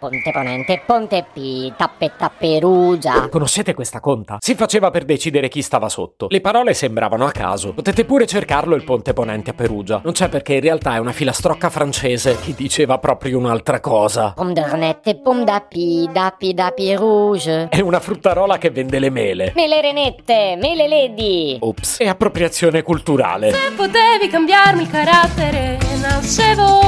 Ponte 0.00 0.30
Ponente, 0.30 0.80
Ponte 0.86 1.26
P, 1.32 1.74
Tappe 1.74 2.12
Tapperugia. 2.16 3.28
Conoscete 3.28 3.74
questa 3.74 3.98
conta? 3.98 4.36
Si 4.38 4.54
faceva 4.54 4.92
per 4.92 5.04
decidere 5.04 5.48
chi 5.48 5.60
stava 5.60 5.88
sotto. 5.88 6.28
Le 6.30 6.40
parole 6.40 6.72
sembravano 6.72 7.26
a 7.26 7.32
caso. 7.32 7.72
Potete 7.74 8.04
pure 8.04 8.24
cercarlo 8.24 8.76
il 8.76 8.84
Ponte 8.84 9.12
Ponente 9.12 9.50
a 9.50 9.54
Perugia. 9.54 10.00
Non 10.04 10.12
c'è 10.12 10.28
perché 10.28 10.54
in 10.54 10.60
realtà 10.60 10.94
è 10.94 10.98
una 10.98 11.10
filastrocca 11.10 11.68
francese 11.68 12.38
che 12.38 12.54
diceva 12.54 12.98
proprio 12.98 13.38
un'altra 13.38 13.80
cosa. 13.80 14.34
Pomdernette, 14.36 15.16
pom 15.16 15.42
da 15.42 15.66
P, 15.68 16.08
da 16.12 16.32
P 16.38 16.52
da 16.52 16.70
P 16.70 16.94
rouge. 16.96 17.66
È 17.68 17.80
una 17.80 17.98
fruttarola 17.98 18.56
che 18.56 18.70
vende 18.70 19.00
le 19.00 19.10
mele. 19.10 19.52
Mele 19.56 19.80
renette, 19.80 20.56
mele 20.60 20.86
ledi. 20.86 21.56
Ops, 21.58 21.98
è 21.98 22.06
appropriazione 22.06 22.82
culturale. 22.82 23.50
Se 23.50 23.72
potevi 23.74 24.28
cambiarmi 24.30 24.82
il 24.82 24.90
carattere, 24.90 25.76
nascevo. 26.00 26.87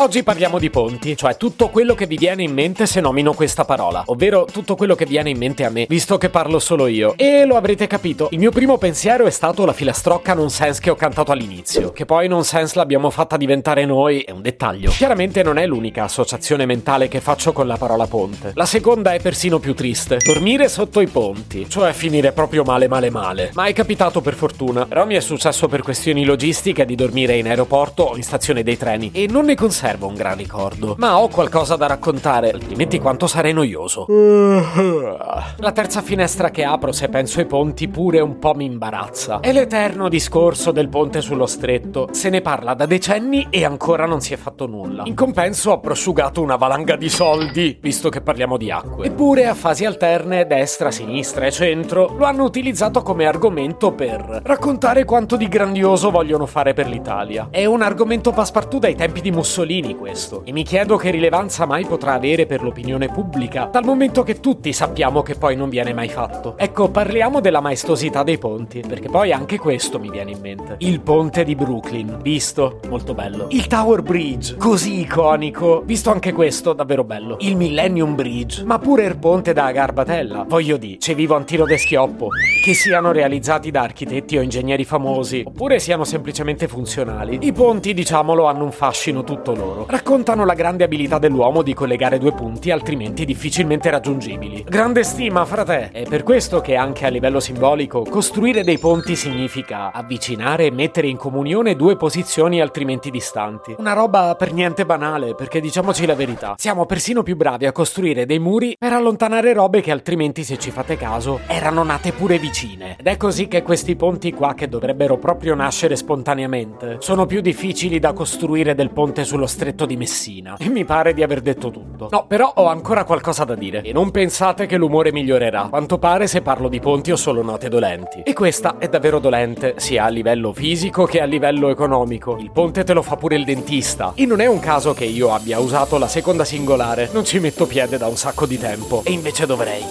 Oggi 0.00 0.22
parliamo 0.22 0.58
di 0.58 0.70
ponti, 0.70 1.14
cioè 1.14 1.36
tutto 1.36 1.68
quello 1.68 1.94
che 1.94 2.06
vi 2.06 2.16
viene 2.16 2.42
in 2.42 2.54
mente 2.54 2.86
se 2.86 3.02
nomino 3.02 3.34
questa 3.34 3.66
parola, 3.66 4.02
ovvero 4.06 4.46
tutto 4.50 4.74
quello 4.74 4.94
che 4.94 5.04
viene 5.04 5.28
in 5.28 5.36
mente 5.36 5.62
a 5.62 5.68
me, 5.68 5.84
visto 5.86 6.16
che 6.16 6.30
parlo 6.30 6.58
solo 6.58 6.86
io. 6.86 7.12
E 7.18 7.44
lo 7.44 7.54
avrete 7.54 7.86
capito, 7.86 8.28
il 8.30 8.38
mio 8.38 8.50
primo 8.50 8.78
pensiero 8.78 9.26
è 9.26 9.30
stato 9.30 9.66
la 9.66 9.74
filastrocca 9.74 10.32
nonsense 10.32 10.80
che 10.80 10.88
ho 10.88 10.94
cantato 10.94 11.32
all'inizio, 11.32 11.92
che 11.92 12.06
poi 12.06 12.28
nonsense 12.28 12.78
l'abbiamo 12.78 13.10
fatta 13.10 13.36
diventare 13.36 13.84
noi, 13.84 14.22
è 14.22 14.30
un 14.30 14.40
dettaglio. 14.40 14.88
Chiaramente 14.88 15.42
non 15.42 15.58
è 15.58 15.66
l'unica 15.66 16.04
associazione 16.04 16.64
mentale 16.64 17.06
che 17.08 17.20
faccio 17.20 17.52
con 17.52 17.66
la 17.66 17.76
parola 17.76 18.06
ponte. 18.06 18.52
La 18.54 18.64
seconda 18.64 19.12
è 19.12 19.20
persino 19.20 19.58
più 19.58 19.74
triste, 19.74 20.16
dormire 20.24 20.70
sotto 20.70 21.02
i 21.02 21.08
ponti, 21.08 21.68
cioè 21.68 21.92
finire 21.92 22.32
proprio 22.32 22.64
male 22.64 22.88
male 22.88 23.10
male. 23.10 23.50
Ma 23.52 23.66
è 23.66 23.74
capitato 23.74 24.22
per 24.22 24.32
fortuna, 24.32 24.86
però 24.86 25.04
mi 25.04 25.16
è 25.16 25.20
successo 25.20 25.68
per 25.68 25.82
questioni 25.82 26.24
logistiche 26.24 26.86
di 26.86 26.94
dormire 26.94 27.36
in 27.36 27.48
aeroporto 27.48 28.04
o 28.04 28.16
in 28.16 28.22
stazione 28.22 28.62
dei 28.62 28.78
treni 28.78 29.10
e 29.12 29.26
non 29.28 29.44
ne 29.44 29.54
conservo 29.90 30.06
un 30.06 30.14
gran 30.14 30.36
ricordo, 30.36 30.94
ma 30.98 31.18
ho 31.18 31.28
qualcosa 31.28 31.76
da 31.76 31.86
raccontare, 31.86 32.50
altrimenti 32.50 32.98
quanto 32.98 33.26
sarei 33.26 33.52
noioso. 33.52 34.06
La 35.56 35.72
terza 35.72 36.02
finestra 36.02 36.50
che 36.50 36.64
apro 36.64 36.92
se 36.92 37.08
penso 37.08 37.40
ai 37.40 37.46
ponti 37.46 37.88
pure 37.88 38.20
un 38.20 38.38
po' 38.38 38.54
mi 38.54 38.66
imbarazza. 38.66 39.40
È 39.40 39.52
l'eterno 39.52 40.08
discorso 40.08 40.70
del 40.70 40.88
ponte 40.88 41.20
sullo 41.20 41.46
stretto. 41.46 42.08
Se 42.12 42.28
ne 42.28 42.40
parla 42.40 42.74
da 42.74 42.86
decenni 42.86 43.48
e 43.50 43.64
ancora 43.64 44.06
non 44.06 44.20
si 44.20 44.32
è 44.32 44.36
fatto 44.36 44.66
nulla. 44.66 45.02
In 45.06 45.14
compenso 45.14 45.72
ho 45.72 45.80
prosciugato 45.80 46.42
una 46.42 46.56
valanga 46.56 46.96
di 46.96 47.08
soldi, 47.08 47.78
visto 47.80 48.08
che 48.08 48.20
parliamo 48.20 48.56
di 48.56 48.70
acque. 48.70 49.06
Eppure 49.06 49.46
a 49.46 49.54
fasi 49.54 49.84
alterne, 49.84 50.46
destra, 50.46 50.90
sinistra 50.90 51.46
e 51.46 51.50
centro, 51.50 52.14
lo 52.16 52.24
hanno 52.24 52.44
utilizzato 52.44 53.02
come 53.02 53.26
argomento 53.26 53.92
per 53.92 54.40
raccontare 54.44 55.04
quanto 55.04 55.36
di 55.36 55.48
grandioso 55.48 56.10
vogliono 56.10 56.46
fare 56.46 56.74
per 56.74 56.86
l'Italia. 56.86 57.48
È 57.50 57.64
un 57.64 57.82
argomento 57.82 58.32
passepartout 58.32 58.82
dai 58.82 58.94
tempi 58.94 59.20
di 59.20 59.30
Mussolini 59.30 59.79
questo, 59.94 60.42
e 60.44 60.52
mi 60.52 60.62
chiedo 60.62 60.96
che 60.96 61.10
rilevanza 61.10 61.66
mai 61.66 61.84
potrà 61.84 62.12
avere 62.12 62.46
per 62.46 62.62
l'opinione 62.62 63.08
pubblica, 63.08 63.68
dal 63.70 63.84
momento 63.84 64.22
che 64.22 64.40
tutti 64.40 64.72
sappiamo 64.72 65.22
che 65.22 65.34
poi 65.34 65.56
non 65.56 65.68
viene 65.68 65.92
mai 65.92 66.08
fatto. 66.08 66.54
Ecco, 66.56 66.90
parliamo 66.90 67.40
della 67.40 67.60
maestosità 67.60 68.22
dei 68.22 68.38
ponti, 68.38 68.82
perché 68.86 69.08
poi 69.08 69.32
anche 69.32 69.58
questo 69.58 69.98
mi 69.98 70.10
viene 70.10 70.32
in 70.32 70.40
mente. 70.40 70.76
Il 70.78 71.00
ponte 71.00 71.44
di 71.44 71.54
Brooklyn, 71.54 72.18
visto? 72.22 72.80
Molto 72.88 73.14
bello. 73.14 73.46
Il 73.50 73.66
Tower 73.66 74.02
Bridge, 74.02 74.56
così 74.56 75.00
iconico, 75.00 75.82
visto 75.84 76.10
anche 76.10 76.32
questo, 76.32 76.72
davvero 76.72 77.04
bello. 77.04 77.36
Il 77.40 77.56
Millennium 77.56 78.14
Bridge, 78.14 78.64
ma 78.64 78.78
pure 78.78 79.04
il 79.04 79.16
ponte 79.16 79.52
da 79.52 79.70
Garbatella. 79.70 80.44
Voglio 80.46 80.76
dire, 80.76 80.98
c'è 80.98 81.14
vivo 81.14 81.36
un 81.36 81.44
tiro 81.44 81.64
de 81.64 81.78
schioppo. 81.78 82.28
Che 82.62 82.74
siano 82.74 83.12
realizzati 83.12 83.70
da 83.70 83.82
architetti 83.82 84.36
o 84.36 84.42
ingegneri 84.42 84.84
famosi, 84.84 85.44
oppure 85.46 85.78
siano 85.78 86.04
semplicemente 86.04 86.68
funzionali. 86.68 87.38
I 87.40 87.52
ponti, 87.52 87.94
diciamolo, 87.94 88.46
hanno 88.46 88.64
un 88.64 88.72
fascino 88.72 89.24
tutto 89.24 89.54
loro. 89.54 89.69
Raccontano 89.86 90.44
la 90.44 90.54
grande 90.54 90.84
abilità 90.84 91.18
dell'uomo 91.18 91.62
di 91.62 91.74
collegare 91.74 92.18
due 92.18 92.32
punti 92.32 92.70
altrimenti 92.70 93.24
difficilmente 93.24 93.90
raggiungibili. 93.90 94.64
Grande 94.68 95.02
stima, 95.04 95.44
frate! 95.44 95.90
È 95.92 96.04
per 96.08 96.22
questo 96.22 96.60
che 96.60 96.76
anche 96.76 97.06
a 97.06 97.08
livello 97.08 97.40
simbolico 97.40 98.02
costruire 98.02 98.62
dei 98.62 98.78
ponti 98.78 99.16
significa 99.16 99.92
avvicinare 99.92 100.66
e 100.66 100.70
mettere 100.70 101.06
in 101.06 101.16
comunione 101.16 101.76
due 101.76 101.96
posizioni 101.96 102.60
altrimenti 102.60 103.10
distanti. 103.10 103.74
Una 103.78 103.92
roba 103.92 104.34
per 104.36 104.52
niente 104.52 104.84
banale, 104.84 105.34
perché 105.34 105.60
diciamoci 105.60 106.06
la 106.06 106.14
verità, 106.14 106.54
siamo 106.56 106.86
persino 106.86 107.22
più 107.22 107.36
bravi 107.36 107.66
a 107.66 107.72
costruire 107.72 108.26
dei 108.26 108.38
muri 108.38 108.76
per 108.78 108.92
allontanare 108.92 109.52
robe 109.52 109.80
che 109.80 109.90
altrimenti, 109.90 110.44
se 110.44 110.58
ci 110.58 110.70
fate 110.70 110.96
caso, 110.96 111.40
erano 111.46 111.82
nate 111.82 112.12
pure 112.12 112.38
vicine. 112.38 112.96
Ed 112.98 113.06
è 113.06 113.16
così 113.16 113.48
che 113.48 113.62
questi 113.62 113.96
ponti 113.96 114.32
qua, 114.32 114.54
che 114.54 114.68
dovrebbero 114.68 115.18
proprio 115.18 115.54
nascere 115.54 115.96
spontaneamente, 115.96 116.96
sono 117.00 117.26
più 117.26 117.40
difficili 117.40 117.98
da 117.98 118.12
costruire 118.12 118.74
del 118.74 118.90
ponte 118.90 119.24
sullo 119.24 119.46
stretto 119.60 119.84
di 119.84 119.98
Messina. 119.98 120.56
E 120.58 120.70
mi 120.70 120.86
pare 120.86 121.12
di 121.12 121.22
aver 121.22 121.42
detto 121.42 121.70
tutto. 121.70 122.08
No, 122.10 122.24
però 122.26 122.50
ho 122.54 122.68
ancora 122.68 123.04
qualcosa 123.04 123.44
da 123.44 123.54
dire. 123.54 123.82
E 123.82 123.92
non 123.92 124.10
pensate 124.10 124.64
che 124.64 124.78
l'umore 124.78 125.12
migliorerà. 125.12 125.66
Quanto 125.68 125.98
pare 125.98 126.26
se 126.26 126.40
parlo 126.40 126.68
di 126.68 126.80
ponti 126.80 127.12
ho 127.12 127.16
solo 127.16 127.42
note 127.42 127.68
dolenti. 127.68 128.22
E 128.24 128.32
questa 128.32 128.78
è 128.78 128.88
davvero 128.88 129.18
dolente, 129.18 129.74
sia 129.76 130.04
a 130.04 130.08
livello 130.08 130.54
fisico 130.54 131.04
che 131.04 131.20
a 131.20 131.26
livello 131.26 131.68
economico. 131.68 132.38
Il 132.38 132.50
ponte 132.50 132.84
te 132.84 132.94
lo 132.94 133.02
fa 133.02 133.16
pure 133.16 133.36
il 133.36 133.44
dentista. 133.44 134.12
E 134.14 134.24
non 134.24 134.40
è 134.40 134.46
un 134.46 134.60
caso 134.60 134.94
che 134.94 135.04
io 135.04 135.34
abbia 135.34 135.58
usato 135.58 135.98
la 135.98 136.08
seconda 136.08 136.46
singolare. 136.46 137.10
Non 137.12 137.26
ci 137.26 137.38
metto 137.38 137.66
piede 137.66 137.98
da 137.98 138.06
un 138.06 138.16
sacco 138.16 138.46
di 138.46 138.56
tempo. 138.56 139.02
E 139.04 139.12
invece 139.12 139.44
dovrei. 139.44 139.84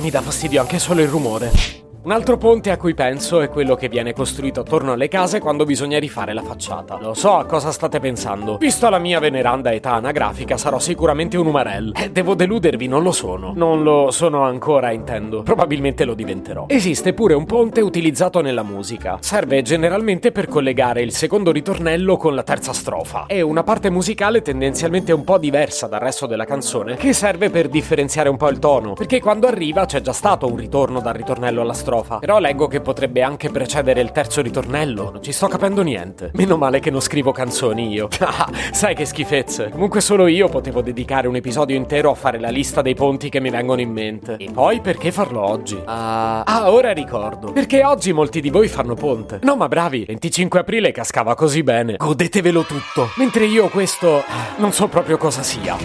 Mi 0.00 0.08
dà 0.08 0.22
fastidio 0.22 0.62
anche 0.62 0.78
solo 0.78 1.02
il 1.02 1.08
rumore. 1.08 1.89
Un 2.02 2.12
altro 2.12 2.38
ponte 2.38 2.70
a 2.70 2.78
cui 2.78 2.94
penso 2.94 3.42
è 3.42 3.50
quello 3.50 3.74
che 3.74 3.90
viene 3.90 4.14
costruito 4.14 4.60
attorno 4.60 4.92
alle 4.92 5.08
case 5.08 5.38
quando 5.38 5.66
bisogna 5.66 5.98
rifare 5.98 6.32
la 6.32 6.40
facciata. 6.40 6.96
Lo 6.98 7.12
so 7.12 7.36
a 7.36 7.44
cosa 7.44 7.72
state 7.72 8.00
pensando. 8.00 8.56
Visto 8.56 8.88
la 8.88 8.98
mia 8.98 9.18
veneranda 9.18 9.70
età 9.70 9.92
anagrafica, 9.92 10.56
sarò 10.56 10.78
sicuramente 10.78 11.36
un 11.36 11.48
umarell. 11.48 11.92
Eh, 11.94 12.10
devo 12.10 12.34
deludervi, 12.34 12.86
non 12.88 13.02
lo 13.02 13.12
sono. 13.12 13.52
Non 13.54 13.82
lo 13.82 14.10
sono 14.12 14.44
ancora, 14.44 14.92
intendo. 14.92 15.42
Probabilmente 15.42 16.06
lo 16.06 16.14
diventerò. 16.14 16.64
Esiste 16.68 17.12
pure 17.12 17.34
un 17.34 17.44
ponte 17.44 17.82
utilizzato 17.82 18.40
nella 18.40 18.62
musica. 18.62 19.18
Serve 19.20 19.60
generalmente 19.60 20.32
per 20.32 20.48
collegare 20.48 21.02
il 21.02 21.12
secondo 21.12 21.52
ritornello 21.52 22.16
con 22.16 22.34
la 22.34 22.42
terza 22.42 22.72
strofa. 22.72 23.26
È 23.26 23.42
una 23.42 23.62
parte 23.62 23.90
musicale 23.90 24.40
tendenzialmente 24.40 25.12
un 25.12 25.22
po' 25.22 25.36
diversa 25.36 25.86
dal 25.86 26.00
resto 26.00 26.24
della 26.24 26.46
canzone, 26.46 26.96
che 26.96 27.12
serve 27.12 27.50
per 27.50 27.68
differenziare 27.68 28.30
un 28.30 28.38
po' 28.38 28.48
il 28.48 28.58
tono. 28.58 28.94
Perché 28.94 29.20
quando 29.20 29.46
arriva 29.46 29.84
c'è 29.84 30.00
già 30.00 30.14
stato 30.14 30.46
un 30.46 30.56
ritorno 30.56 31.02
dal 31.02 31.12
ritornello 31.12 31.60
alla 31.60 31.74
strofa 31.74 31.88
strofa. 31.90 32.18
Però 32.18 32.38
leggo 32.38 32.68
che 32.68 32.80
potrebbe 32.80 33.22
anche 33.22 33.50
precedere 33.50 34.00
il 34.00 34.12
terzo 34.12 34.40
ritornello. 34.40 35.10
Non 35.10 35.22
ci 35.22 35.32
sto 35.32 35.48
capendo 35.48 35.82
niente. 35.82 36.30
Meno 36.34 36.56
male 36.56 36.78
che 36.78 36.90
non 36.90 37.00
scrivo 37.00 37.32
canzoni 37.32 37.92
io. 37.92 38.08
Ah, 38.32 38.48
sai 38.70 38.94
che 38.94 39.06
schifezze. 39.06 39.70
Comunque 39.70 40.00
solo 40.00 40.28
io 40.28 40.48
potevo 40.48 40.82
dedicare 40.82 41.26
un 41.26 41.34
episodio 41.34 41.74
intero 41.74 42.10
a 42.10 42.14
fare 42.14 42.38
la 42.38 42.48
lista 42.48 42.80
dei 42.80 42.94
ponti 42.94 43.28
che 43.28 43.40
mi 43.40 43.50
vengono 43.50 43.80
in 43.80 43.90
mente. 43.90 44.36
E 44.38 44.48
poi 44.52 44.80
perché 44.80 45.10
farlo 45.10 45.42
oggi? 45.42 45.74
Uh... 45.74 45.82
Ah, 45.84 46.70
ora 46.70 46.92
ricordo. 46.92 47.52
Perché 47.52 47.84
oggi 47.84 48.12
molti 48.12 48.40
di 48.40 48.50
voi 48.50 48.68
fanno 48.68 48.94
ponte. 48.94 49.40
No, 49.42 49.56
ma 49.56 49.66
bravi, 49.66 50.04
25 50.04 50.60
aprile 50.60 50.92
cascava 50.92 51.34
così 51.34 51.64
bene. 51.64 51.96
Godetevelo 51.96 52.62
tutto. 52.62 53.08
Mentre 53.16 53.46
io 53.46 53.68
questo 53.68 54.22
non 54.58 54.72
so 54.72 54.86
proprio 54.86 55.16
cosa 55.16 55.42
sia. 55.42 55.76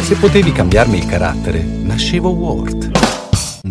Se 0.00 0.14
potevi 0.16 0.50
cambiarmi 0.50 0.96
il 0.96 1.06
carattere, 1.06 1.60
nascevo 1.60 2.30
Ward. 2.30 2.97